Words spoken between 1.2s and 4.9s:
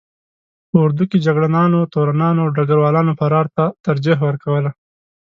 جګړه نانو، تورنانو او ډګر والانو فرار ته ترجیح ورکوله.